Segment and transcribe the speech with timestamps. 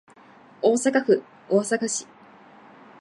[0.63, 2.07] 大阪府大阪市